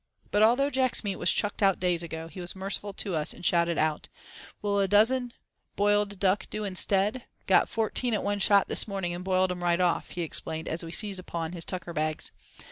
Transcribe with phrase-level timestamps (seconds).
[0.31, 3.45] But although Jack's meat was "chucked out days ago" he was merciful to us and
[3.45, 4.09] shouted out:
[4.59, 5.31] "Will a dozen
[5.75, 7.25] boiled duck do instead?
[7.45, 10.83] Got fourteen at one shot this morning, and boiled 'em right off," he explained as
[10.83, 12.31] we seized upon his tucker bags.